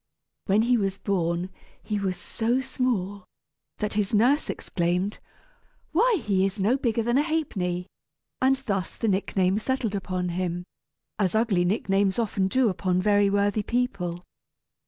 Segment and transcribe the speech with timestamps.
[0.47, 1.51] When he was born
[1.83, 3.23] he was so small
[3.77, 5.19] that his nurse exclaimed,
[5.91, 7.85] "Why, he is no bigger than a ha'penny!"
[8.41, 10.63] and thus the nickname settled upon him,
[11.19, 14.23] as ugly nicknames often do upon very worthy people.